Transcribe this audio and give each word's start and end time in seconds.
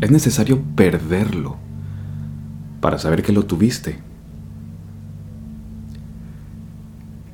Es 0.00 0.10
necesario 0.10 0.62
perderlo 0.76 1.56
para 2.80 2.98
saber 2.98 3.24
que 3.24 3.32
lo 3.32 3.44
tuviste. 3.46 3.98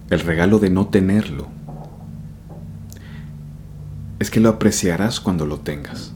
El 0.08 0.20
regalo 0.20 0.58
de 0.58 0.70
no 0.70 0.86
tenerlo 0.86 1.48
es 4.18 4.30
que 4.30 4.40
lo 4.40 4.48
apreciarás 4.48 5.20
cuando 5.20 5.44
lo 5.44 5.58
tengas. 5.58 6.14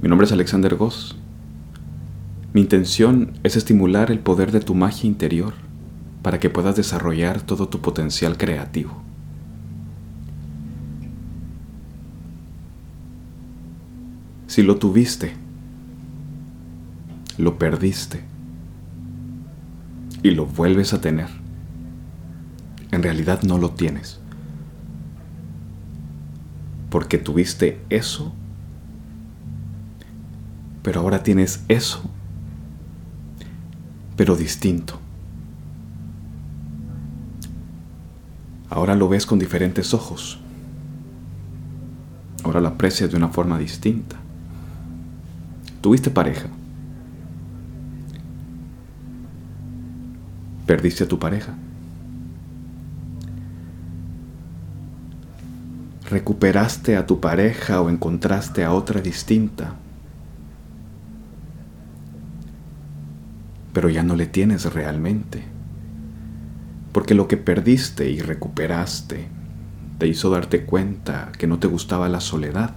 Mi 0.00 0.08
nombre 0.08 0.26
es 0.26 0.32
Alexander 0.32 0.76
Goss. 0.76 1.19
Mi 2.52 2.62
intención 2.62 3.32
es 3.42 3.56
estimular 3.56 4.10
el 4.10 4.18
poder 4.18 4.50
de 4.50 4.60
tu 4.60 4.74
magia 4.74 5.06
interior 5.06 5.54
para 6.22 6.38
que 6.40 6.50
puedas 6.50 6.76
desarrollar 6.76 7.40
todo 7.40 7.68
tu 7.68 7.80
potencial 7.80 8.36
creativo. 8.36 9.02
Si 14.46 14.62
lo 14.62 14.76
tuviste, 14.76 15.32
lo 17.38 17.56
perdiste 17.56 18.24
y 20.22 20.32
lo 20.32 20.46
vuelves 20.46 20.92
a 20.92 21.00
tener, 21.00 21.28
en 22.90 23.02
realidad 23.02 23.42
no 23.42 23.58
lo 23.58 23.70
tienes. 23.70 24.20
Porque 26.90 27.18
tuviste 27.18 27.80
eso 27.90 28.34
pero 30.82 31.00
ahora 31.00 31.22
tienes 31.22 31.64
eso, 31.68 32.02
pero 34.20 34.36
distinto. 34.36 35.00
Ahora 38.68 38.94
lo 38.94 39.08
ves 39.08 39.24
con 39.24 39.38
diferentes 39.38 39.94
ojos. 39.94 40.38
Ahora 42.44 42.60
lo 42.60 42.68
aprecias 42.68 43.10
de 43.10 43.16
una 43.16 43.30
forma 43.30 43.58
distinta. 43.58 44.16
Tuviste 45.80 46.10
pareja. 46.10 46.50
Perdiste 50.66 51.04
a 51.04 51.08
tu 51.08 51.18
pareja. 51.18 51.54
Recuperaste 56.10 56.98
a 56.98 57.06
tu 57.06 57.20
pareja 57.20 57.80
o 57.80 57.88
encontraste 57.88 58.64
a 58.64 58.74
otra 58.74 59.00
distinta 59.00 59.76
pero 63.72 63.88
ya 63.88 64.02
no 64.02 64.16
le 64.16 64.26
tienes 64.26 64.72
realmente. 64.72 65.42
Porque 66.92 67.14
lo 67.14 67.28
que 67.28 67.36
perdiste 67.36 68.10
y 68.10 68.20
recuperaste 68.20 69.28
te 69.98 70.08
hizo 70.08 70.30
darte 70.30 70.64
cuenta 70.64 71.30
que 71.38 71.46
no 71.46 71.58
te 71.58 71.68
gustaba 71.68 72.08
la 72.08 72.20
soledad, 72.20 72.74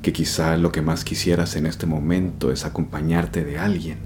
que 0.00 0.12
quizá 0.12 0.56
lo 0.56 0.72
que 0.72 0.82
más 0.82 1.04
quisieras 1.04 1.54
en 1.54 1.66
este 1.66 1.86
momento 1.86 2.50
es 2.50 2.64
acompañarte 2.64 3.44
de 3.44 3.58
alguien. 3.58 3.98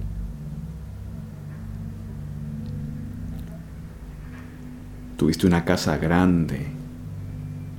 Tuviste 5.17 5.47
una 5.47 5.65
casa 5.65 5.97
grande, 5.97 6.67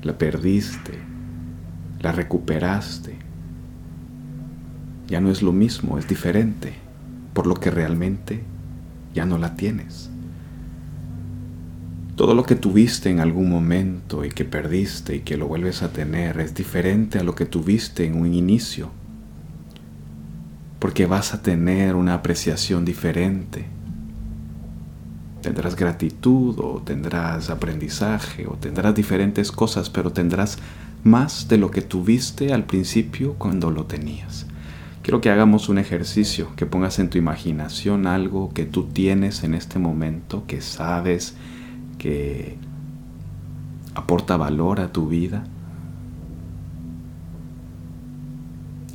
la 0.02 0.18
perdiste, 0.18 0.94
la 2.00 2.12
recuperaste. 2.12 3.20
Ya 5.08 5.22
no 5.22 5.30
es 5.30 5.44
lo 5.44 5.52
mismo, 5.52 6.00
es 6.00 6.08
diferente 6.08 6.87
por 7.38 7.46
lo 7.46 7.54
que 7.54 7.70
realmente 7.70 8.42
ya 9.14 9.28
no 9.28 9.38
la 9.38 9.56
tienes. 9.56 10.10
Todo 12.16 12.34
lo 12.34 12.42
que 12.42 12.56
tuviste 12.56 13.12
en 13.12 13.20
algún 13.20 13.48
momento 13.48 14.26
y 14.26 14.30
que 14.30 14.44
perdiste 14.44 15.18
y 15.18 15.20
que 15.20 15.38
lo 15.38 15.48
vuelves 15.48 15.84
a 15.84 15.94
tener 15.94 16.40
es 16.40 16.56
diferente 16.56 17.20
a 17.20 17.24
lo 17.24 17.36
que 17.36 17.46
tuviste 17.46 18.08
en 18.08 18.20
un 18.20 18.34
inicio, 18.34 18.90
porque 20.80 21.06
vas 21.06 21.36
a 21.36 21.44
tener 21.44 21.94
una 21.94 22.16
apreciación 22.16 22.86
diferente. 22.86 23.68
Tendrás 25.44 25.76
gratitud 25.76 26.58
o 26.58 26.82
tendrás 26.84 27.52
aprendizaje 27.52 28.48
o 28.48 28.56
tendrás 28.56 28.96
diferentes 28.96 29.52
cosas, 29.52 29.92
pero 29.92 30.12
tendrás 30.12 30.58
más 31.04 31.48
de 31.48 31.60
lo 31.60 31.70
que 31.70 31.84
tuviste 31.84 32.52
al 32.52 32.64
principio 32.64 33.36
cuando 33.36 33.70
lo 33.70 33.86
tenías. 33.86 34.48
Quiero 35.08 35.22
que 35.22 35.30
hagamos 35.30 35.70
un 35.70 35.78
ejercicio, 35.78 36.50
que 36.58 36.66
pongas 36.66 37.00
en 37.00 37.10
tu 37.10 37.18
imaginación 37.18 38.08
algo 38.08 38.52
que 38.54 38.66
tú 38.66 38.88
tienes 38.88 39.46
en 39.46 39.54
este 39.54 39.80
momento, 39.80 40.44
que 40.48 40.60
sabes 40.60 41.38
que 41.98 42.58
aporta 43.96 44.36
valor 44.36 44.82
a 44.82 44.92
tu 44.92 45.08
vida. 45.08 45.46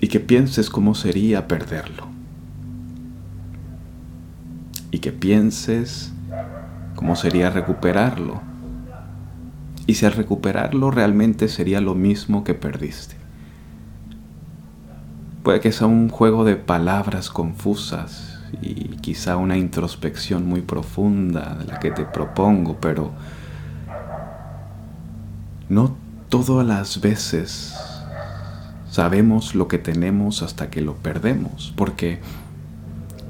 Y 0.02 0.08
que 0.08 0.20
pienses 0.20 0.68
cómo 0.68 0.94
sería 0.94 1.48
perderlo. 1.48 2.08
Y 4.90 4.98
que 4.98 5.12
pienses 5.12 6.12
cómo 6.94 7.16
sería 7.16 7.48
recuperarlo. 7.48 8.42
Y 9.86 9.94
si 9.94 10.04
al 10.04 10.12
recuperarlo 10.12 10.90
realmente 10.90 11.48
sería 11.48 11.80
lo 11.80 11.94
mismo 11.94 12.44
que 12.44 12.52
perdiste. 12.52 13.21
Puede 15.42 15.60
que 15.60 15.72
sea 15.72 15.88
un 15.88 16.08
juego 16.08 16.44
de 16.44 16.54
palabras 16.54 17.28
confusas 17.28 18.38
y 18.60 18.96
quizá 18.98 19.36
una 19.36 19.56
introspección 19.56 20.46
muy 20.46 20.60
profunda 20.60 21.56
de 21.58 21.64
la 21.66 21.80
que 21.80 21.90
te 21.90 22.04
propongo, 22.04 22.76
pero 22.80 23.10
no 25.68 25.96
todas 26.28 26.64
las 26.64 27.00
veces 27.00 27.74
sabemos 28.88 29.54
lo 29.54 29.66
que 29.68 29.78
tenemos 29.78 30.42
hasta 30.42 30.70
que 30.70 30.80
lo 30.80 30.94
perdemos, 30.94 31.72
porque 31.76 32.20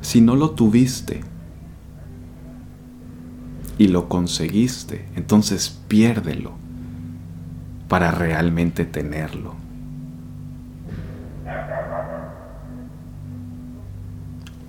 si 0.03 0.21
no 0.21 0.37
lo 0.37 0.51
tuviste 0.51 1.23
y 3.79 3.89
lo 3.89 4.09
conseguiste, 4.09 5.09
entonces 5.17 5.81
piérdelo 5.89 6.53
para 7.89 8.11
realmente 8.11 8.85
tenerlo. 8.85 9.62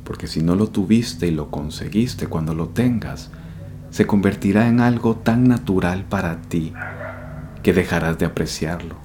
Porque 0.04 0.28
si 0.28 0.42
no 0.42 0.56
lo 0.56 0.68
tuviste 0.68 1.28
y 1.28 1.32
lo 1.32 1.50
conseguiste 1.50 2.28
cuando 2.28 2.54
lo 2.54 2.70
tengas, 2.70 3.32
se 3.90 4.06
convertirá 4.08 4.68
en 4.68 4.80
algo 4.80 5.16
tan 5.16 5.48
natural 5.48 6.04
para 6.04 6.42
ti 6.42 6.74
que 7.62 7.74
dejarás 7.74 8.18
de 8.18 8.26
apreciarlo. 8.26 8.96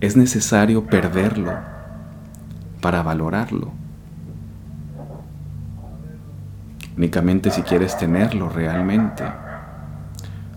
Es 0.00 0.16
necesario 0.16 0.84
perderlo 0.84 1.52
para 2.80 3.02
valorarlo. 3.02 3.72
Únicamente 6.96 7.50
si 7.50 7.62
quieres 7.62 7.96
tenerlo 7.96 8.48
realmente. 8.48 9.24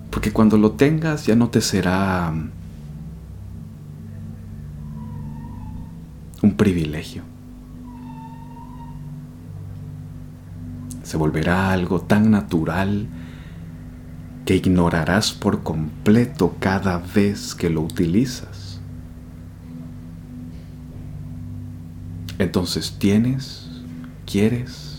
Porque 0.10 0.34
cuando 0.34 0.58
lo 0.58 0.72
tengas 0.72 1.26
ya 1.26 1.36
no 1.36 1.50
te 1.50 1.62
será 1.62 2.34
un 6.42 6.56
privilegio. 6.56 7.24
Se 11.04 11.18
volverá 11.18 11.72
algo 11.72 12.02
tan 12.02 12.32
natural 12.32 13.08
que 14.46 14.56
ignorarás 14.56 15.32
por 15.32 15.64
completo 15.64 16.56
cada 16.60 16.98
vez 16.98 17.56
que 17.56 17.70
lo 17.70 17.82
utilizas. 17.82 18.80
Entonces 22.38 22.96
tienes, 22.98 23.68
quieres, 24.26 24.99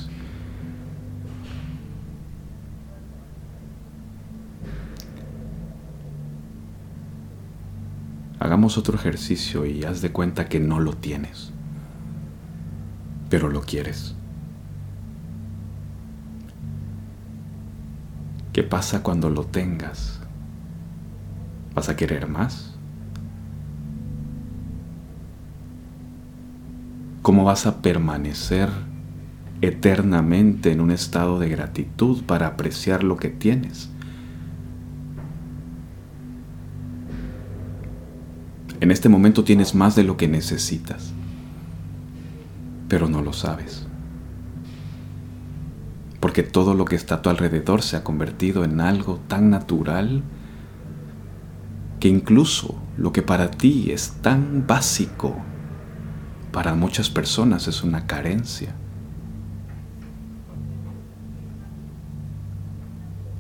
Hagamos 8.50 8.78
otro 8.78 8.96
ejercicio 8.96 9.64
y 9.64 9.84
haz 9.84 10.00
de 10.00 10.10
cuenta 10.10 10.48
que 10.48 10.58
no 10.58 10.80
lo 10.80 10.94
tienes, 10.94 11.52
pero 13.28 13.48
lo 13.48 13.60
quieres. 13.60 14.16
¿Qué 18.52 18.64
pasa 18.64 19.04
cuando 19.04 19.30
lo 19.30 19.46
tengas? 19.46 20.18
¿Vas 21.76 21.90
a 21.90 21.94
querer 21.94 22.26
más? 22.26 22.74
¿Cómo 27.22 27.44
vas 27.44 27.66
a 27.66 27.80
permanecer 27.82 28.68
eternamente 29.60 30.72
en 30.72 30.80
un 30.80 30.90
estado 30.90 31.38
de 31.38 31.50
gratitud 31.50 32.24
para 32.24 32.48
apreciar 32.48 33.04
lo 33.04 33.16
que 33.16 33.28
tienes? 33.28 33.90
En 38.80 38.90
este 38.90 39.08
momento 39.08 39.44
tienes 39.44 39.74
más 39.74 39.94
de 39.94 40.04
lo 40.04 40.16
que 40.16 40.28
necesitas. 40.28 41.12
pero 42.88 43.08
no 43.08 43.22
lo 43.22 43.32
sabes. 43.32 43.86
Porque 46.18 46.42
todo 46.42 46.74
lo 46.74 46.84
que 46.84 46.96
está 46.96 47.14
a 47.14 47.22
tu 47.22 47.30
alrededor 47.30 47.82
se 47.82 47.96
ha 47.96 48.02
convertido 48.02 48.64
en 48.64 48.80
algo 48.80 49.20
tan 49.28 49.48
natural 49.48 50.24
que 52.00 52.08
incluso 52.08 52.74
lo 52.96 53.12
que 53.12 53.22
para 53.22 53.52
ti 53.52 53.92
es 53.92 54.16
tan 54.22 54.66
básico, 54.66 55.36
para 56.50 56.74
muchas 56.74 57.10
personas 57.10 57.68
es 57.68 57.84
una 57.84 58.08
carencia. 58.08 58.74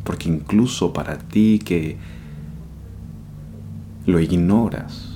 Porque 0.04 0.28
incluso 0.28 0.92
para 0.92 1.18
ti 1.18 1.58
que 1.58 1.98
lo 4.06 4.20
ignoras, 4.20 5.09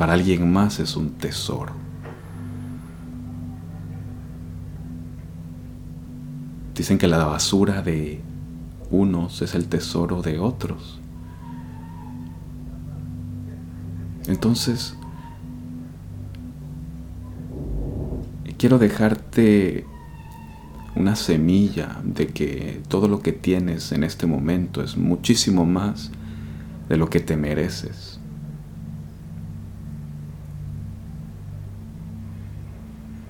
para 0.00 0.14
alguien 0.14 0.50
más 0.50 0.80
es 0.80 0.96
un 0.96 1.10
tesoro. 1.10 1.74
Dicen 6.74 6.96
que 6.96 7.06
la 7.06 7.22
basura 7.22 7.82
de 7.82 8.22
unos 8.90 9.42
es 9.42 9.54
el 9.54 9.66
tesoro 9.66 10.22
de 10.22 10.38
otros. 10.38 10.98
Entonces, 14.26 14.96
quiero 18.56 18.78
dejarte 18.78 19.84
una 20.96 21.14
semilla 21.14 22.00
de 22.04 22.28
que 22.28 22.80
todo 22.88 23.06
lo 23.06 23.20
que 23.20 23.32
tienes 23.32 23.92
en 23.92 24.04
este 24.04 24.26
momento 24.26 24.82
es 24.82 24.96
muchísimo 24.96 25.66
más 25.66 26.10
de 26.88 26.96
lo 26.96 27.10
que 27.10 27.20
te 27.20 27.36
mereces. 27.36 28.18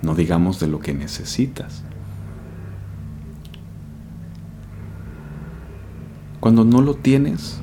No 0.03 0.15
digamos 0.15 0.61
de 0.61 0.67
lo 0.67 0.81
que 0.81 0.95
necesitas. 0.95 1.83
Cuando 6.41 6.65
no 6.65 6.81
lo 6.81 6.95
tienes, 6.95 7.61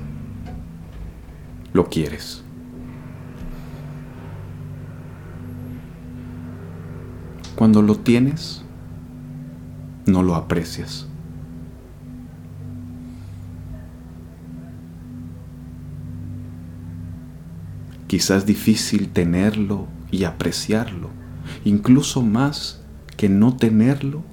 lo 1.74 1.90
quieres. 1.90 2.44
Cuando 7.56 7.82
lo 7.82 7.96
tienes, 7.96 8.64
no 10.06 10.22
lo 10.22 10.36
aprecias. 10.36 11.08
Quizás 18.06 18.46
difícil 18.46 19.10
tenerlo 19.10 19.88
y 20.12 20.24
apreciarlo, 20.24 21.10
incluso 21.66 22.22
más 22.22 22.82
que 23.16 23.30
no 23.30 23.56
tenerlo 23.56 24.24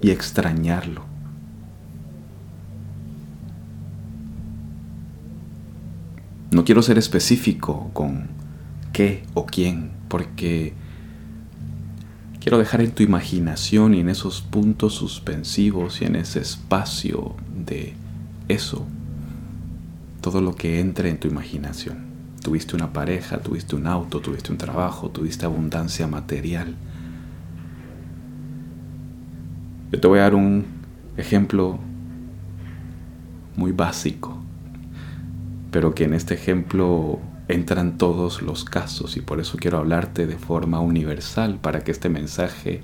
y 0.00 0.10
extrañarlo. 0.10 1.04
No 6.50 6.64
quiero 6.64 6.82
ser 6.82 6.98
específico 6.98 7.90
con 7.92 8.28
qué 8.92 9.22
o 9.34 9.44
quién, 9.44 9.90
porque 10.08 10.72
quiero 12.40 12.58
dejar 12.58 12.80
en 12.80 12.92
tu 12.92 13.02
imaginación 13.02 13.94
y 13.94 14.00
en 14.00 14.08
esos 14.08 14.40
puntos 14.40 14.94
suspensivos 14.94 16.00
y 16.00 16.06
en 16.06 16.16
ese 16.16 16.40
espacio 16.40 17.34
de 17.66 17.94
eso 18.48 18.86
todo 20.20 20.40
lo 20.40 20.54
que 20.54 20.80
entre 20.80 21.10
en 21.10 21.20
tu 21.20 21.28
imaginación. 21.28 22.07
Tuviste 22.48 22.74
una 22.74 22.94
pareja, 22.94 23.40
tuviste 23.40 23.76
un 23.76 23.86
auto, 23.86 24.20
tuviste 24.20 24.50
un 24.50 24.56
trabajo, 24.56 25.10
tuviste 25.10 25.44
abundancia 25.44 26.06
material. 26.06 26.74
Yo 29.92 30.00
te 30.00 30.08
voy 30.08 30.20
a 30.20 30.22
dar 30.22 30.34
un 30.34 30.64
ejemplo 31.18 31.78
muy 33.54 33.72
básico 33.72 34.38
pero 35.70 35.94
que 35.94 36.04
en 36.04 36.14
este 36.14 36.34
ejemplo 36.34 37.20
entran 37.48 37.98
todos 37.98 38.42
los 38.42 38.64
casos 38.64 39.16
y 39.16 39.20
por 39.20 39.40
eso 39.40 39.58
quiero 39.58 39.78
hablarte 39.78 40.26
de 40.26 40.36
forma 40.36 40.80
universal 40.80 41.58
para 41.60 41.80
que 41.80 41.90
este 41.90 42.08
mensaje 42.08 42.82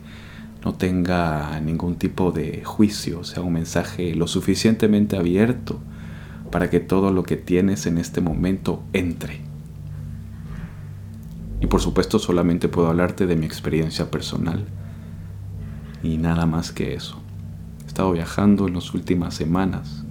no 0.65 0.75
tenga 0.75 1.61
ningún 1.61 1.97
tipo 1.97 2.33
de 2.33 2.63
juicio, 2.65 3.25
sea 3.25 3.43
un 3.43 3.53
mensaje 3.53 4.15
lo 4.15 4.27
suficientemente 4.27 5.17
abierto 5.17 5.81
para 6.51 6.71
que 6.71 6.81
todo 6.81 7.13
lo 7.13 7.25
que 7.25 7.37
tienes 7.37 7.87
en 7.87 7.99
este 7.99 8.21
momento 8.21 8.83
entre. 8.93 9.54
Y 11.65 11.67
por 11.67 11.81
supuesto 11.81 12.19
solamente 12.19 12.69
puedo 12.69 12.89
hablarte 12.89 13.27
de 13.27 13.37
mi 13.37 13.47
experiencia 13.47 14.11
personal 14.11 14.67
y 16.03 16.19
nada 16.19 16.45
más 16.45 16.73
que 16.73 16.93
eso. 16.93 17.23
He 17.85 17.87
estado 17.87 18.13
viajando 18.13 18.69
en 18.69 18.75
las 18.75 18.93
últimas 18.93 19.33
semanas 19.33 20.05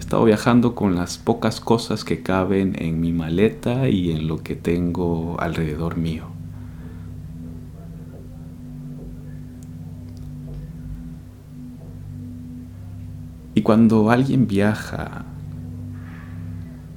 estado 0.00 0.24
viajando 0.24 0.74
con 0.74 0.96
las 0.96 1.16
pocas 1.16 1.60
cosas 1.60 2.02
que 2.02 2.24
caben 2.24 2.74
en 2.76 3.00
mi 3.00 3.12
maleta 3.12 3.88
y 3.88 4.10
en 4.10 4.26
lo 4.26 4.42
que 4.42 4.56
tengo 4.56 5.36
alrededor 5.38 5.96
mío. 5.96 6.24
Y 13.54 13.62
cuando 13.62 14.10
alguien 14.10 14.48
viaja 14.48 15.24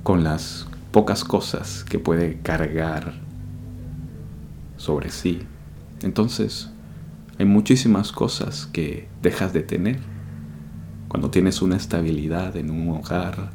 con 0.02 0.24
las 0.24 0.68
pocas 0.92 1.24
cosas 1.24 1.84
que 1.84 2.00
puede 2.00 2.40
cargar 2.40 3.22
sobre 4.84 5.10
sí, 5.12 5.44
entonces 6.02 6.70
hay 7.40 7.46
muchísimas 7.46 8.12
cosas 8.12 8.66
que 8.66 9.08
dejas 9.22 9.54
de 9.54 9.64
tener 9.64 10.00
cuando 11.14 11.30
tienes 11.30 11.62
una 11.62 11.78
estabilidad 11.78 12.58
en 12.58 12.70
un 12.70 12.90
hogar, 12.90 13.52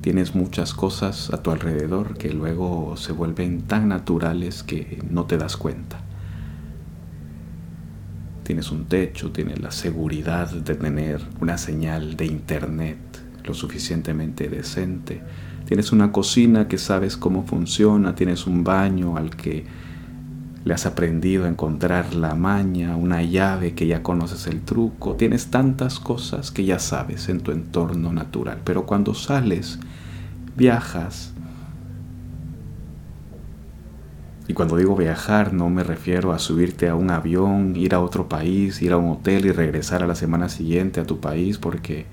tienes 0.00 0.34
muchas 0.34 0.72
cosas 0.72 1.30
a 1.34 1.42
tu 1.42 1.50
alrededor 1.50 2.16
que 2.16 2.32
luego 2.32 2.96
se 2.96 3.10
vuelven 3.10 3.62
tan 3.62 3.88
naturales 3.88 4.62
que 4.62 5.02
no 5.10 5.24
te 5.24 5.36
das 5.36 5.56
cuenta. 5.56 5.98
Tienes 8.44 8.70
un 8.70 8.86
techo, 8.86 9.32
tienes 9.32 9.60
la 9.60 9.72
seguridad 9.72 10.48
de 10.50 10.76
tener 10.76 11.20
una 11.40 11.58
señal 11.58 12.16
de 12.16 12.26
internet 12.26 12.98
lo 13.42 13.52
suficientemente 13.52 14.48
decente, 14.48 15.20
tienes 15.66 15.92
una 15.92 16.12
cocina 16.12 16.68
que 16.68 16.78
sabes 16.78 17.16
cómo 17.16 17.44
funciona, 17.44 18.14
tienes 18.14 18.46
un 18.46 18.64
baño 18.64 19.16
al 19.16 19.36
que 19.36 19.66
le 20.64 20.74
has 20.74 20.86
aprendido 20.86 21.44
a 21.44 21.48
encontrar 21.48 22.14
la 22.14 22.34
maña, 22.34 22.96
una 22.96 23.22
llave 23.22 23.74
que 23.74 23.86
ya 23.86 24.02
conoces 24.02 24.46
el 24.46 24.62
truco, 24.62 25.14
tienes 25.14 25.48
tantas 25.48 26.00
cosas 26.00 26.50
que 26.50 26.64
ya 26.64 26.78
sabes 26.78 27.28
en 27.28 27.40
tu 27.40 27.52
entorno 27.52 28.12
natural, 28.12 28.62
pero 28.64 28.86
cuando 28.86 29.14
sales, 29.14 29.78
viajas, 30.56 31.32
y 34.48 34.54
cuando 34.54 34.76
digo 34.76 34.96
viajar 34.96 35.52
no 35.52 35.68
me 35.70 35.82
refiero 35.82 36.32
a 36.32 36.38
subirte 36.38 36.88
a 36.88 36.94
un 36.94 37.10
avión, 37.10 37.74
ir 37.76 37.94
a 37.94 38.00
otro 38.00 38.28
país, 38.28 38.80
ir 38.82 38.92
a 38.92 38.96
un 38.96 39.10
hotel 39.10 39.46
y 39.46 39.52
regresar 39.52 40.02
a 40.02 40.06
la 40.06 40.14
semana 40.14 40.48
siguiente 40.48 41.00
a 41.00 41.06
tu 41.06 41.20
país, 41.20 41.58
porque 41.58 42.06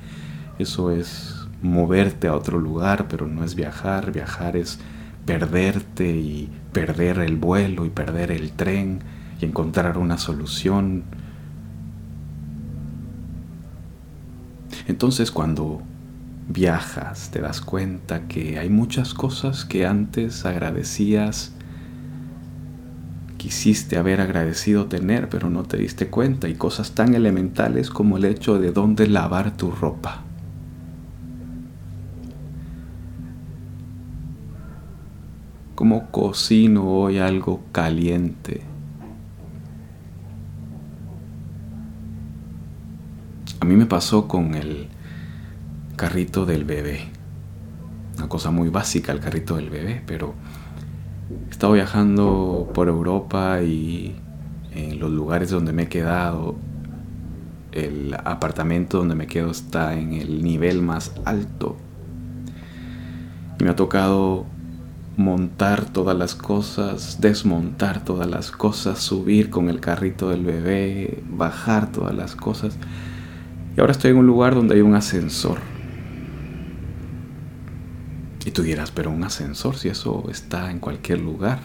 eso 0.58 0.92
es 0.92 1.33
moverte 1.63 2.27
a 2.27 2.36
otro 2.36 2.60
lugar, 2.60 3.08
pero 3.08 3.25
no 3.25 3.43
es 3.43 3.55
viajar, 3.55 4.12
viajar 4.12 4.55
es 4.58 4.79
perderte 5.25 6.10
y 6.10 6.50
perder 6.74 7.20
el 7.20 7.38
vuelo 7.38 7.86
y 7.86 7.89
perder 7.89 8.32
el 8.32 8.51
tren 8.51 9.00
y 9.39 9.46
encontrar 9.46 9.98
una 9.98 10.17
solución. 10.17 11.03
Entonces 14.88 15.32
cuando 15.32 15.82
viajas 16.50 17.32
te 17.32 17.39
das 17.39 17.62
cuenta 17.62 18.27
que 18.27 18.60
hay 18.60 18.70
muchas 18.70 19.13
cosas 19.13 19.63
que 19.63 19.86
antes 19.86 20.46
agradecías, 20.46 21.53
quisiste 23.38 23.98
haber 23.98 24.20
agradecido 24.20 24.88
tener, 24.88 25.29
pero 25.29 25.50
no 25.50 25.63
te 25.63 25.77
diste 25.77 26.08
cuenta, 26.08 26.50
y 26.50 26.55
cosas 26.55 26.91
tan 26.91 27.13
elementales 27.13 27.89
como 27.89 28.17
el 28.17 28.25
hecho 28.25 28.60
de 28.60 28.72
dónde 28.72 29.08
lavar 29.08 29.55
tu 29.55 29.72
ropa. 29.72 30.24
¿Cómo 35.84 36.10
cocino 36.12 36.86
hoy 36.86 37.18
algo 37.18 37.60
caliente? 37.74 38.62
A 43.60 43.66
mí 43.66 43.75
me 43.75 43.86
pasó 43.86 44.30
con 44.30 44.56
el 44.56 44.88
carrito 45.98 46.46
del 46.46 46.63
bebé. 46.63 47.02
Una 48.18 48.30
cosa 48.30 48.50
muy 48.50 48.70
básica 48.70 49.12
el 49.12 49.20
carrito 49.20 49.58
del 49.58 49.70
bebé, 49.70 50.02
pero 50.08 50.36
he 51.48 51.52
estado 51.52 51.74
viajando 51.74 52.72
por 52.74 52.88
Europa 52.88 53.62
y 53.62 54.16
en 54.74 55.00
los 55.00 55.12
lugares 55.12 55.50
donde 55.50 55.74
me 55.74 55.84
he 55.84 55.90
quedado, 55.90 56.56
el 57.74 58.13
apartamento 58.24 59.00
donde 59.00 59.16
me 59.16 59.28
quedo 59.28 59.52
está 59.52 60.00
en 60.00 60.13
el 60.13 60.46
nivel 60.46 60.82
más 60.82 61.13
alto. 61.25 61.75
Y 63.60 63.66
me 63.66 63.72
ha 63.72 63.75
tocado 63.75 64.52
montar 65.15 65.86
todas 65.86 66.17
las 66.17 66.36
cosas, 66.36 67.20
desmontar 67.22 68.03
todas 68.03 68.29
las 68.29 68.51
cosas, 68.51 69.00
subir 69.00 69.50
con 69.50 69.70
el 69.70 69.79
carrito 69.79 70.29
del 70.29 70.43
bebé, 70.43 71.24
bajar 71.29 71.91
todas 71.91 72.15
las 72.15 72.36
cosas. 72.36 72.77
Y 73.75 73.79
ahora 73.79 73.91
estoy 73.91 74.12
en 74.12 74.17
un 74.17 74.27
lugar 74.27 74.55
donde 74.55 74.75
hay 74.75 74.82
un 74.82 74.96
ascensor. 74.96 75.60
Y 78.46 78.51
tú 78.51 78.62
dirás, 78.62 78.91
pero 78.91 79.10
un 79.12 79.24
ascensor 79.24 79.75
si 79.75 79.89
eso 79.89 80.25
está 80.29 80.70
en 80.72 80.79
cualquier 80.79 81.22
lugar. 81.22 81.60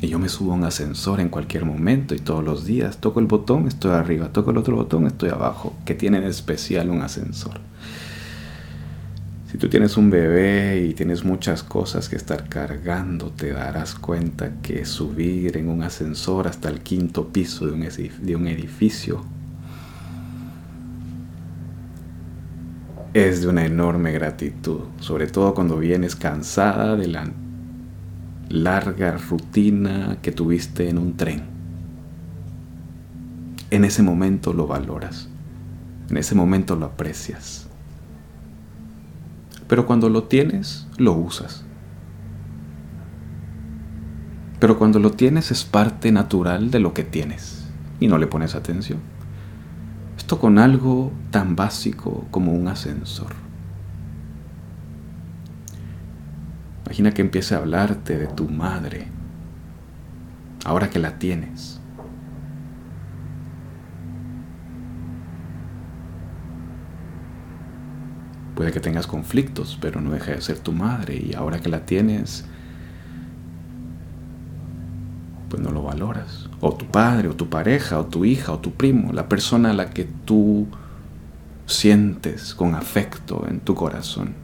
Y 0.00 0.06
yo 0.06 0.20
me 0.20 0.28
subo 0.28 0.52
a 0.52 0.54
un 0.54 0.64
ascensor 0.64 1.18
en 1.18 1.28
cualquier 1.28 1.64
momento 1.64 2.14
y 2.14 2.20
todos 2.20 2.44
los 2.44 2.64
días 2.64 2.98
toco 2.98 3.18
el 3.18 3.26
botón, 3.26 3.66
estoy 3.66 3.90
arriba, 3.90 4.32
toco 4.32 4.52
el 4.52 4.56
otro 4.56 4.76
botón, 4.76 5.08
estoy 5.08 5.30
abajo. 5.30 5.74
¿Qué 5.84 5.94
tiene 5.94 6.20
de 6.20 6.28
especial 6.28 6.88
un 6.88 7.02
ascensor? 7.02 7.60
Si 9.50 9.56
tú 9.56 9.70
tienes 9.70 9.96
un 9.96 10.10
bebé 10.10 10.84
y 10.86 10.92
tienes 10.92 11.24
muchas 11.24 11.62
cosas 11.62 12.10
que 12.10 12.16
estar 12.16 12.50
cargando, 12.50 13.30
te 13.30 13.50
darás 13.50 13.94
cuenta 13.94 14.60
que 14.60 14.84
subir 14.84 15.56
en 15.56 15.70
un 15.70 15.82
ascensor 15.82 16.46
hasta 16.46 16.68
el 16.68 16.80
quinto 16.80 17.28
piso 17.28 17.66
de 17.66 18.36
un 18.36 18.46
edificio 18.46 19.24
es 23.14 23.40
de 23.40 23.48
una 23.48 23.64
enorme 23.64 24.12
gratitud, 24.12 24.80
sobre 25.00 25.26
todo 25.26 25.54
cuando 25.54 25.78
vienes 25.78 26.14
cansada 26.14 26.94
de 26.94 27.08
la 27.08 27.30
larga 28.50 29.16
rutina 29.16 30.18
que 30.20 30.30
tuviste 30.30 30.90
en 30.90 30.98
un 30.98 31.16
tren. 31.16 31.42
En 33.70 33.84
ese 33.84 34.02
momento 34.02 34.52
lo 34.52 34.66
valoras, 34.66 35.30
en 36.10 36.18
ese 36.18 36.34
momento 36.34 36.76
lo 36.76 36.84
aprecias. 36.84 37.67
Pero 39.68 39.86
cuando 39.86 40.08
lo 40.08 40.24
tienes, 40.24 40.86
lo 40.96 41.12
usas. 41.12 41.64
Pero 44.58 44.78
cuando 44.78 44.98
lo 44.98 45.12
tienes 45.12 45.50
es 45.50 45.64
parte 45.64 46.10
natural 46.10 46.70
de 46.70 46.80
lo 46.80 46.94
que 46.94 47.04
tienes 47.04 47.68
y 48.00 48.08
no 48.08 48.18
le 48.18 48.26
pones 48.26 48.54
atención. 48.54 48.98
Esto 50.16 50.40
con 50.40 50.58
algo 50.58 51.12
tan 51.30 51.54
básico 51.54 52.26
como 52.30 52.52
un 52.52 52.66
ascensor. 52.68 53.34
Imagina 56.86 57.12
que 57.12 57.22
empiece 57.22 57.54
a 57.54 57.58
hablarte 57.58 58.18
de 58.18 58.26
tu 58.26 58.48
madre, 58.48 59.06
ahora 60.64 60.90
que 60.90 60.98
la 60.98 61.18
tienes. 61.18 61.80
Puede 68.58 68.72
que 68.72 68.80
tengas 68.80 69.06
conflictos, 69.06 69.78
pero 69.80 70.00
no 70.00 70.10
deja 70.10 70.32
de 70.32 70.40
ser 70.40 70.58
tu 70.58 70.72
madre 70.72 71.14
y 71.14 71.32
ahora 71.36 71.60
que 71.60 71.68
la 71.68 71.86
tienes, 71.86 72.44
pues 75.48 75.62
no 75.62 75.70
lo 75.70 75.84
valoras. 75.84 76.50
O 76.60 76.74
tu 76.74 76.86
padre, 76.86 77.28
o 77.28 77.36
tu 77.36 77.48
pareja, 77.48 78.00
o 78.00 78.06
tu 78.06 78.24
hija, 78.24 78.50
o 78.50 78.58
tu 78.58 78.72
primo, 78.72 79.12
la 79.12 79.28
persona 79.28 79.70
a 79.70 79.74
la 79.74 79.90
que 79.90 80.08
tú 80.24 80.66
sientes 81.66 82.52
con 82.52 82.74
afecto 82.74 83.46
en 83.48 83.60
tu 83.60 83.76
corazón. 83.76 84.34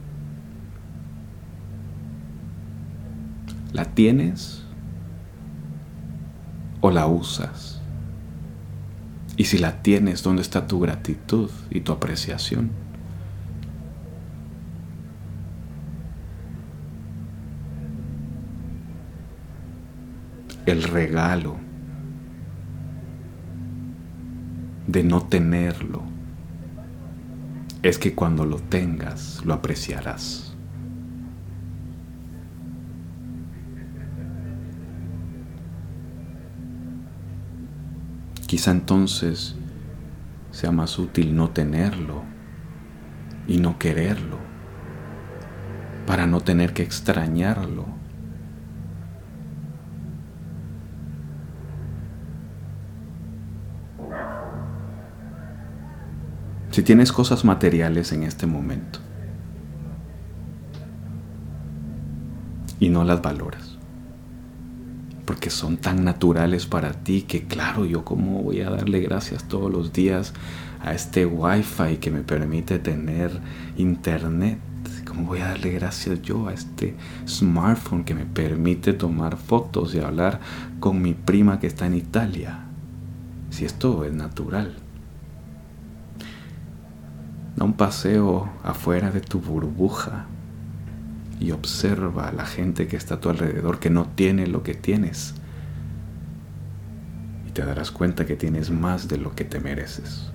¿La 3.73 3.83
tienes 3.83 4.63
o 6.79 6.89
la 6.89 7.05
usas? 7.05 7.81
Y 9.35 9.43
si 9.43 9.57
la 9.57 9.81
tienes, 9.81 10.23
¿dónde 10.23 10.41
está 10.41 10.67
tu 10.67 10.79
gratitud 10.79 11.49
y 11.69 11.81
tu 11.81 11.91
apreciación? 11.91 12.85
El 20.65 20.83
regalo 20.83 21.57
de 24.87 25.03
no 25.03 25.23
tenerlo 25.23 26.03
es 27.83 27.99
que 27.99 28.15
cuando 28.15 28.45
lo 28.45 28.57
tengas 28.57 29.43
lo 29.45 29.53
apreciarás. 29.53 30.55
Quizá 38.47 38.71
entonces 38.71 39.55
sea 40.51 40.71
más 40.71 40.97
útil 40.97 41.35
no 41.35 41.49
tenerlo 41.49 42.23
y 43.47 43.57
no 43.57 43.77
quererlo 43.77 44.37
para 46.07 46.25
no 46.25 46.41
tener 46.41 46.73
que 46.73 46.83
extrañarlo 46.83 48.04
si 56.75 56.83
tienes 56.83 57.13
cosas 57.13 57.45
materiales 57.45 58.11
en 58.11 58.23
este 58.23 58.47
momento 58.47 58.99
y 62.81 62.89
no 62.89 63.05
las 63.05 63.21
valoras, 63.21 63.77
porque 65.23 65.51
son 65.51 65.77
tan 65.77 66.03
naturales 66.03 66.65
para 66.65 66.91
ti 66.91 67.21
que 67.21 67.47
claro, 67.47 67.85
yo 67.85 68.03
cómo 68.03 68.43
voy 68.43 68.59
a 68.59 68.71
darle 68.71 68.99
gracias 68.99 69.45
todos 69.45 69.71
los 69.71 69.93
días 69.93 70.33
a 70.81 70.93
este 70.93 71.25
wifi 71.25 71.95
que 72.01 72.11
me 72.11 72.23
permite 72.23 72.77
tener 72.77 73.31
internet, 73.77 74.59
cómo 75.07 75.27
voy 75.27 75.39
a 75.39 75.45
darle 75.45 75.71
gracias 75.71 76.21
yo 76.23 76.49
a 76.49 76.53
este 76.53 76.97
smartphone 77.25 78.03
que 78.03 78.15
me 78.15 78.25
permite 78.25 78.91
tomar 78.91 79.37
fotos 79.37 79.95
y 79.95 79.99
hablar 79.99 80.41
con 80.81 81.01
mi 81.01 81.13
prima 81.13 81.57
que 81.57 81.67
está 81.67 81.85
en 81.85 81.95
Italia, 81.95 82.65
si 83.49 83.63
esto 83.63 84.03
es 84.03 84.11
natural. 84.11 84.84
Da 87.55 87.63
un 87.63 87.73
paseo 87.73 88.49
afuera 88.63 89.11
de 89.11 89.21
tu 89.21 89.39
burbuja 89.39 90.25
y 91.39 91.51
observa 91.51 92.27
a 92.27 92.33
la 92.33 92.45
gente 92.45 92.87
que 92.87 92.97
está 92.97 93.15
a 93.15 93.19
tu 93.21 93.29
alrededor 93.29 93.79
que 93.79 93.89
no 93.89 94.07
tiene 94.15 94.47
lo 94.47 94.61
que 94.61 94.73
tienes. 94.73 95.35
Y 97.47 97.51
te 97.51 97.63
darás 97.63 97.91
cuenta 97.91 98.25
que 98.25 98.35
tienes 98.35 98.71
más 98.71 99.07
de 99.07 99.17
lo 99.17 99.35
que 99.35 99.45
te 99.45 99.59
mereces. 99.59 100.31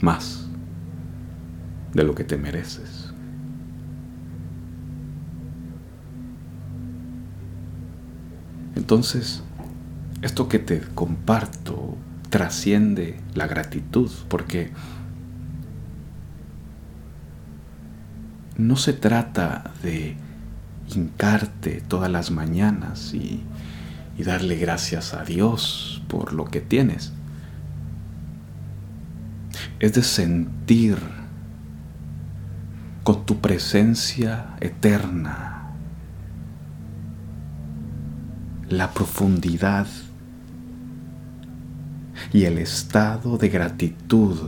Más 0.00 0.48
de 1.94 2.02
lo 2.02 2.16
que 2.16 2.24
te 2.24 2.36
mereces. 2.36 3.11
Entonces, 8.92 9.42
esto 10.20 10.50
que 10.50 10.58
te 10.58 10.82
comparto 10.94 11.96
trasciende 12.28 13.18
la 13.34 13.46
gratitud, 13.46 14.10
porque 14.28 14.70
no 18.58 18.76
se 18.76 18.92
trata 18.92 19.72
de 19.82 20.18
hincarte 20.94 21.82
todas 21.88 22.10
las 22.10 22.30
mañanas 22.30 23.14
y, 23.14 23.42
y, 24.18 24.24
darle 24.24 24.56
gracias 24.56 25.14
a 25.14 25.24
Dios 25.24 26.02
por 26.06 26.34
lo 26.34 26.44
que 26.44 26.60
tienes. 26.60 27.14
Es 29.80 29.94
de 29.94 30.02
sentir 30.02 30.98
con 33.04 33.24
tu 33.24 33.40
presencia 33.40 34.48
eterna 34.60 35.51
la 38.72 38.90
profundidad 38.90 39.86
y 42.32 42.44
el 42.44 42.56
estado 42.56 43.36
de 43.36 43.50
gratitud 43.50 44.38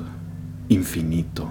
infinito. 0.71 1.51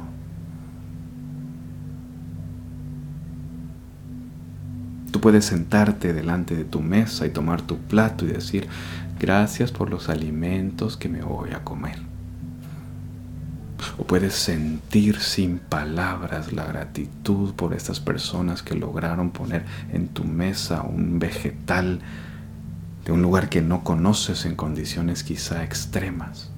Tú 5.12 5.22
puedes 5.22 5.46
sentarte 5.46 6.14
delante 6.14 6.56
de 6.56 6.66
tu 6.66 6.82
mesa 6.82 7.28
y 7.28 7.30
tomar 7.30 7.62
tu 7.62 7.78
plato 7.78 8.26
y 8.26 8.30
decir, 8.30 8.68
gracias 9.20 9.72
por 9.72 9.92
los 9.92 10.10
alimentos 10.10 10.98
que 10.98 11.10
me 11.10 11.22
voy 11.22 11.52
a 11.52 11.64
comer. 11.64 12.00
O 14.00 14.06
puedes 14.06 14.34
sentir 14.34 15.20
sin 15.20 15.60
palabras 15.60 16.52
la 16.54 16.66
gratitud 16.66 17.54
por 17.54 17.76
estas 17.76 18.00
personas 18.00 18.64
que 18.64 18.74
lograron 18.74 19.30
poner 19.30 19.64
en 19.92 20.08
tu 20.08 20.24
mesa 20.24 20.82
un 20.82 21.20
vegetal 21.20 22.00
de 23.06 23.12
un 23.12 23.22
lugar 23.22 23.50
que 23.50 23.62
no 23.62 23.84
conoces 23.84 24.46
en 24.46 24.56
condiciones 24.56 25.24
quizá 25.24 25.64
extremas. 25.64 26.50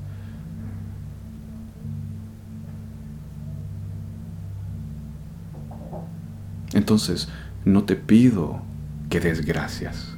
Entonces, 6.74 7.30
no 7.64 7.86
te 7.86 7.96
pido 7.96 8.62
que 9.10 9.20
des 9.20 9.46
gracias. 9.46 10.18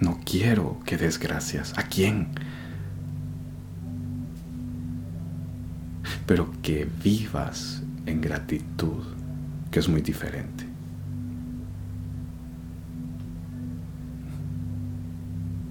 No 0.00 0.18
quiero 0.24 0.80
que 0.84 0.96
des 0.96 1.18
gracias. 1.18 1.72
¿A 1.76 1.84
quién? 1.84 2.28
Pero 6.26 6.50
que 6.62 6.88
vivas 7.02 7.82
en 8.06 8.20
gratitud, 8.20 9.04
que 9.70 9.78
es 9.78 9.88
muy 9.88 10.00
diferente. 10.00 10.63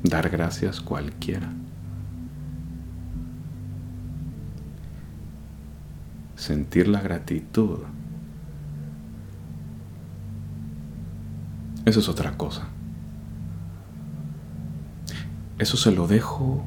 Dar 0.03 0.29
gracias 0.29 0.81
cualquiera. 0.81 1.51
Sentir 6.36 6.88
la 6.88 7.01
gratitud. 7.01 7.79
Eso 11.86 12.00
es 12.00 12.10
otra 12.10 12.38
cosa. 12.38 12.67
Eso 15.60 15.77
se 15.77 15.91
lo 15.91 16.07
dejo 16.07 16.65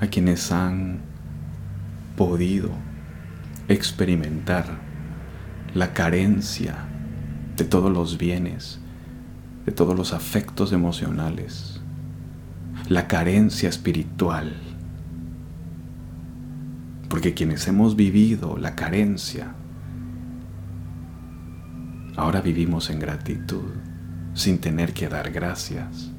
a 0.00 0.06
quienes 0.06 0.50
han 0.50 1.00
podido 2.16 2.70
experimentar 3.68 4.78
la 5.74 5.92
carencia 5.92 6.76
de 7.56 7.64
todos 7.64 7.92
los 7.92 8.18
bienes, 8.18 8.79
de 9.70 9.76
todos 9.76 9.96
los 9.96 10.12
afectos 10.12 10.72
emocionales, 10.72 11.80
la 12.88 13.06
carencia 13.06 13.68
espiritual. 13.68 14.52
Porque 17.08 17.34
quienes 17.34 17.68
hemos 17.68 17.94
vivido 17.94 18.56
la 18.56 18.74
carencia, 18.74 19.54
ahora 22.16 22.40
vivimos 22.40 22.90
en 22.90 22.98
gratitud 22.98 23.70
sin 24.34 24.58
tener 24.58 24.92
que 24.92 25.08
dar 25.08 25.30
gracias. 25.30 26.10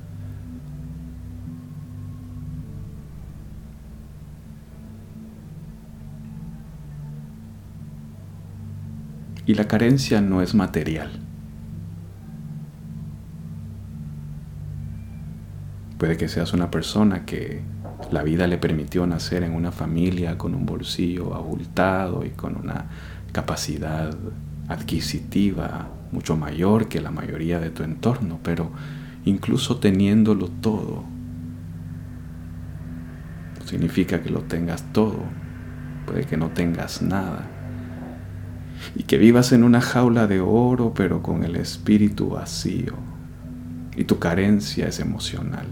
Y 9.46 9.55
la 9.55 9.67
carencia 9.67 10.22
no 10.22 10.41
es 10.41 10.55
material. 10.55 11.31
Puede 16.01 16.17
que 16.17 16.27
seas 16.27 16.53
una 16.53 16.72
persona 16.72 17.27
que 17.27 17.62
la 18.10 18.24
vida 18.24 18.48
le 18.48 18.58
permitió 18.58 19.05
nacer 19.05 19.43
en 19.43 19.53
una 19.53 19.72
familia 19.72 20.36
con 20.36 20.55
un 20.55 20.65
bolsillo 20.65 21.36
abultado 21.36 22.25
y 22.25 22.31
con 22.31 22.55
una 22.55 22.86
capacidad 23.31 24.10
adquisitiva 24.67 25.89
mucho 26.12 26.36
mayor 26.36 26.88
que 26.88 27.01
la 27.01 27.12
mayoría 27.12 27.60
de 27.60 27.70
tu 27.70 27.84
entorno, 27.84 28.39
pero 28.41 28.72
incluso 29.25 29.77
teniéndolo 29.77 30.48
todo, 30.48 31.03
significa 33.65 34.24
que 34.24 34.31
lo 34.31 34.41
tengas 34.41 34.91
todo, 34.93 35.20
puede 36.08 36.24
que 36.24 36.36
no 36.36 36.48
tengas 36.48 37.03
nada, 37.03 37.46
y 38.96 39.03
que 39.03 39.20
vivas 39.20 39.51
en 39.51 39.63
una 39.63 39.81
jaula 39.81 40.25
de 40.25 40.39
oro 40.39 40.96
pero 40.96 41.22
con 41.22 41.43
el 41.43 41.58
espíritu 41.58 42.29
vacío, 42.29 42.96
y 43.96 44.05
tu 44.05 44.17
carencia 44.17 44.88
es 44.88 45.00
emocional. 45.00 45.67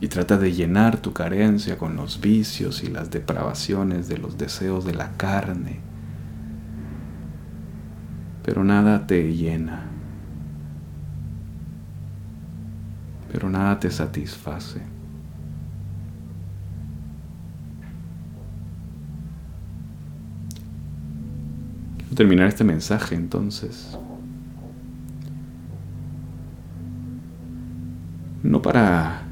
Y 0.00 0.08
trata 0.08 0.38
de 0.38 0.52
llenar 0.52 0.98
tu 0.98 1.12
carencia 1.12 1.76
con 1.76 1.96
los 1.96 2.20
vicios 2.20 2.82
y 2.82 2.88
las 2.88 3.10
depravaciones 3.10 4.08
de 4.08 4.18
los 4.18 4.38
deseos 4.38 4.84
de 4.84 4.94
la 4.94 5.16
carne 5.16 5.88
pero 8.48 8.64
nada 8.64 9.06
te 9.06 9.34
llena, 9.34 9.82
pero 13.30 13.50
nada 13.50 13.78
te 13.78 13.90
satisface. 13.90 14.80
Quiero 21.98 22.14
terminar 22.14 22.46
este 22.46 22.64
mensaje 22.64 23.16
entonces. 23.16 23.98
No 28.42 28.62
para 28.62 29.27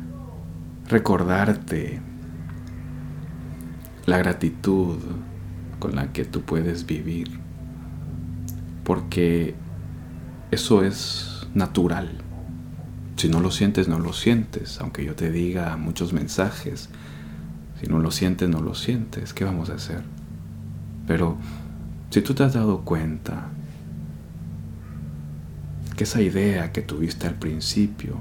recordarte 0.88 2.01
la 4.07 4.18
gratitud 4.18 4.99
con 5.79 5.96
la 5.96 6.12
que 6.12 6.25
tú 6.25 6.42
puedes 6.42 6.87
vivir 6.87 7.46
porque 8.87 9.57
eso 10.53 10.85
es 10.85 11.49
natural. 11.55 12.09
Si 13.16 13.29
no 13.29 13.40
lo 13.40 13.51
sientes, 13.51 13.88
no 13.88 13.99
lo 13.99 14.12
sientes, 14.12 14.81
aunque 14.81 15.05
yo 15.05 15.16
te 15.16 15.33
diga 15.33 15.77
muchos 15.77 16.12
mensajes. 16.12 16.88
Si 17.81 17.88
no 17.88 17.99
lo 17.99 18.12
sientes, 18.12 18.49
no 18.49 18.61
lo 18.61 18.75
sientes. 18.75 19.35
¿Qué 19.35 19.44
vamos 19.44 19.70
a 19.70 19.75
hacer? 19.75 20.03
Pero 21.09 21.37
si 22.11 22.20
tú 22.22 22.33
te 22.35 22.44
has 22.44 22.55
dado 22.55 22.83
cuenta 22.83 23.49
que 25.96 26.05
esa 26.05 26.22
idea 26.22 26.70
que 26.70 26.83
tuviste 26.83 27.27
al 27.27 27.35
principio 27.35 28.18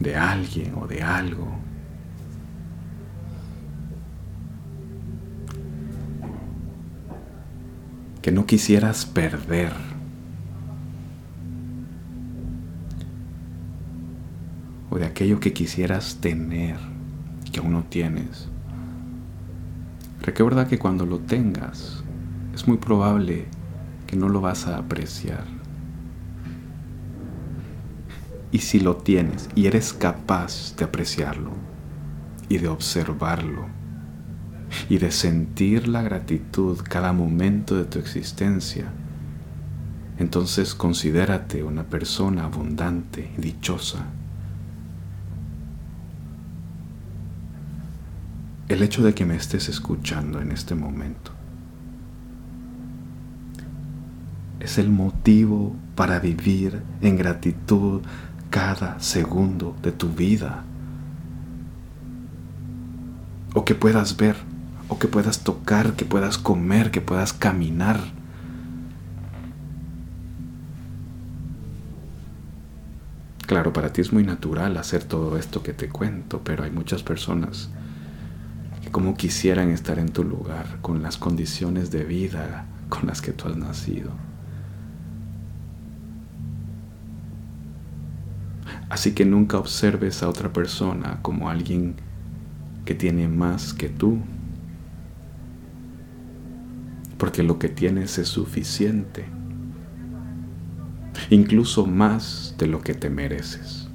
de 0.00 0.16
alguien 0.16 0.74
o 0.76 0.86
de 0.86 1.02
algo 1.02 1.60
que 8.22 8.32
no 8.32 8.46
quisieras 8.46 9.06
perder. 9.06 9.72
O 14.90 14.98
de 14.98 15.06
aquello 15.06 15.38
que 15.38 15.52
quisieras 15.52 16.18
tener, 16.20 16.76
que 17.52 17.60
aún 17.60 17.72
no 17.72 17.84
tienes. 17.84 18.48
Recuerda 20.20 20.66
que 20.66 20.78
cuando 20.78 21.06
lo 21.06 21.20
tengas, 21.20 22.02
es 22.54 22.66
muy 22.66 22.76
probable 22.76 23.46
que 24.06 24.16
no 24.16 24.28
lo 24.28 24.40
vas 24.40 24.66
a 24.66 24.78
apreciar. 24.78 25.59
Y 28.52 28.58
si 28.58 28.80
lo 28.80 28.96
tienes 28.96 29.48
y 29.54 29.66
eres 29.66 29.92
capaz 29.92 30.74
de 30.76 30.84
apreciarlo 30.84 31.52
y 32.48 32.58
de 32.58 32.68
observarlo, 32.68 33.80
y 34.88 34.98
de 34.98 35.10
sentir 35.10 35.88
la 35.88 36.02
gratitud 36.02 36.78
cada 36.82 37.12
momento 37.12 37.76
de 37.76 37.84
tu 37.84 37.98
existencia, 37.98 38.86
entonces 40.18 40.74
considérate 40.74 41.62
una 41.62 41.84
persona 41.84 42.44
abundante 42.44 43.32
y 43.36 43.40
dichosa. 43.40 44.04
El 48.68 48.82
hecho 48.82 49.02
de 49.02 49.14
que 49.14 49.24
me 49.24 49.34
estés 49.34 49.68
escuchando 49.68 50.40
en 50.40 50.52
este 50.52 50.74
momento 50.74 51.32
es 54.60 54.78
el 54.78 54.90
motivo 54.90 55.74
para 55.96 56.20
vivir 56.20 56.82
en 57.00 57.16
gratitud 57.16 58.02
cada 58.50 59.00
segundo 59.00 59.74
de 59.82 59.92
tu 59.92 60.08
vida. 60.08 60.64
O 63.54 63.64
que 63.64 63.74
puedas 63.74 64.16
ver 64.16 64.36
o 64.90 64.98
que 64.98 65.06
puedas 65.06 65.44
tocar, 65.44 65.92
que 65.92 66.04
puedas 66.04 66.36
comer, 66.36 66.90
que 66.90 67.00
puedas 67.00 67.32
caminar. 67.32 68.00
Claro, 73.46 73.72
para 73.72 73.92
ti 73.92 74.00
es 74.00 74.12
muy 74.12 74.24
natural 74.24 74.76
hacer 74.76 75.04
todo 75.04 75.38
esto 75.38 75.62
que 75.62 75.72
te 75.72 75.88
cuento, 75.88 76.42
pero 76.44 76.64
hay 76.64 76.72
muchas 76.72 77.04
personas 77.04 77.70
que 78.82 78.90
como 78.90 79.16
quisieran 79.16 79.70
estar 79.70 79.98
en 80.00 80.10
tu 80.10 80.24
lugar, 80.24 80.78
con 80.82 81.02
las 81.02 81.16
condiciones 81.16 81.90
de 81.90 82.04
vida 82.04 82.66
con 82.88 83.06
las 83.06 83.22
que 83.22 83.32
tú 83.32 83.48
has 83.48 83.56
nacido. 83.56 84.10
Así 88.90 89.12
que 89.12 89.24
nunca 89.24 89.58
observes 89.58 90.22
a 90.22 90.28
otra 90.28 90.52
persona 90.52 91.20
como 91.22 91.48
alguien 91.48 91.94
que 92.84 92.94
tiene 92.94 93.28
más 93.28 93.72
que 93.72 93.88
tú 93.88 94.18
porque 97.20 97.42
lo 97.42 97.58
que 97.58 97.68
tienes 97.68 98.16
es 98.16 98.28
suficiente, 98.28 99.26
incluso 101.28 101.84
más 101.86 102.54
de 102.56 102.66
lo 102.66 102.80
que 102.80 102.94
te 102.94 103.10
mereces. 103.10 103.88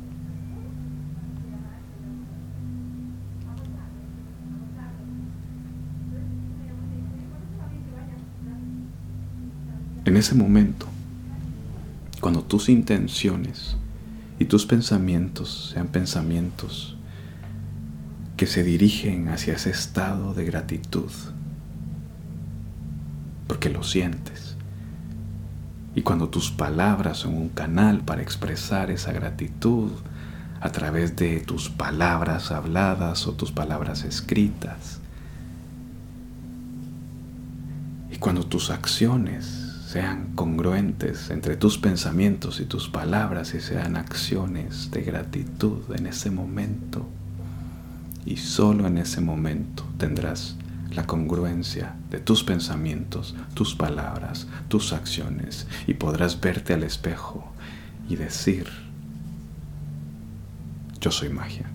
En 10.05 10.15
ese 10.15 10.36
momento, 10.36 10.86
cuando 12.21 12.43
tus 12.43 12.69
intenciones 12.69 13.75
y 14.39 14.45
tus 14.45 14.65
pensamientos 14.65 15.71
sean 15.74 15.88
pensamientos 15.88 16.98
que 18.38 18.48
se 18.48 18.63
dirigen 18.63 19.30
hacia 19.30 19.54
ese 19.54 19.69
estado 19.69 20.34
de 20.34 20.43
gratitud, 20.43 21.12
porque 23.48 23.69
lo 23.69 23.84
sientes. 23.84 24.58
Y 25.95 26.02
cuando 26.02 26.28
tus 26.28 26.52
palabras 26.52 27.19
son 27.19 27.36
un 27.36 27.50
canal 27.50 28.02
para 28.02 28.21
expresar 28.21 28.91
esa 28.91 29.13
gratitud 29.13 29.91
a 30.60 30.69
través 30.71 31.15
de 31.15 31.39
tus 31.39 31.69
palabras 31.69 32.52
habladas 32.52 33.28
o 33.28 33.34
tus 33.34 33.54
palabras 33.54 34.04
escritas, 34.04 35.00
y 38.12 38.17
cuando 38.17 38.45
tus 38.45 38.69
acciones 38.69 39.64
sean 39.95 40.34
congruentes 40.36 41.29
entre 41.29 41.55
tus 41.55 41.77
pensamientos 41.77 42.60
y 42.60 42.65
tus 42.65 42.89
palabras 42.89 43.53
y 43.53 43.62
sean 43.62 43.95
acciones 43.95 44.91
de 44.91 45.01
gratitud 45.03 45.84
en 45.95 46.05
ese 46.08 46.31
momento, 46.31 47.08
y 48.25 48.36
solo 48.36 48.88
en 48.88 48.97
ese 48.97 49.21
momento 49.21 49.86
tendrás 49.97 50.58
la 50.91 51.08
congruencia 51.08 51.95
de 52.10 52.19
tus 52.19 52.43
pensamientos, 52.43 53.38
tus 53.53 53.73
palabras, 53.73 54.47
tus 54.67 54.91
acciones 54.91 55.65
y 55.88 55.93
podrás 55.93 56.41
verte 56.41 56.73
al 56.73 56.84
espejo 56.84 57.53
y 58.10 58.17
decir, 58.17 58.67
yo 60.99 61.10
soy 61.10 61.29
magia. 61.29 61.71